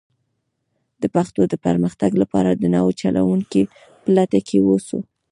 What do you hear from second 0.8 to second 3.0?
د پښتو د پرمختګ لپاره د نوو